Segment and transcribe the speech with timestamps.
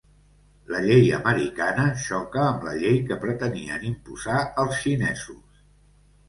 [0.75, 5.63] La llei americana xoca amb la llei que pretenien imposar els xinesos